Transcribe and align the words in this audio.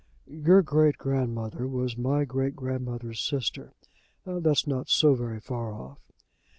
"Your 0.25 0.63
great 0.63 0.97
grandmother 0.97 1.67
was 1.67 1.95
my 1.95 2.25
great 2.25 2.55
grandmother's 2.55 3.19
sister. 3.19 3.73
That's 4.25 4.65
not 4.65 4.89
so 4.89 5.13
very 5.13 5.39
far 5.39 5.73
off." 5.75 5.99